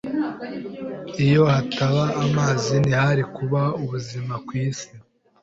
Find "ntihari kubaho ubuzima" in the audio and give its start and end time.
2.83-4.33